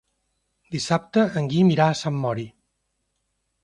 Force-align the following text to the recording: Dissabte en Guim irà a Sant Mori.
Dissabte 0.75 1.27
en 1.43 1.51
Guim 1.53 1.71
irà 1.77 1.89
a 1.93 2.01
Sant 2.03 2.21
Mori. 2.27 2.51